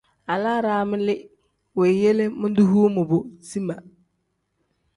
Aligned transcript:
Alaraami 0.33 0.95
li 1.07 1.15
weeyele 1.77 2.25
modoyuu 2.39 2.89
mobo 2.95 3.17
zimaa. 3.47 3.83